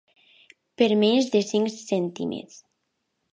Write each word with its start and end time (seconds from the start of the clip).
Per 0.81 0.87
menys 1.01 1.29
de 1.35 1.41
cinc 1.51 1.69
cèntims. 1.75 2.57